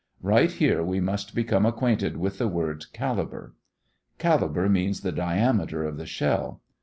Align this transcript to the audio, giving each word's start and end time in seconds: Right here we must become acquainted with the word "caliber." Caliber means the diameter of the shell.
Right 0.23 0.49
here 0.51 0.81
we 0.83 0.99
must 0.99 1.35
become 1.35 1.63
acquainted 1.63 2.17
with 2.17 2.39
the 2.39 2.47
word 2.47 2.91
"caliber." 2.91 3.53
Caliber 4.17 4.67
means 4.67 5.01
the 5.01 5.11
diameter 5.11 5.83
of 5.85 5.97
the 5.97 6.07
shell. 6.07 6.59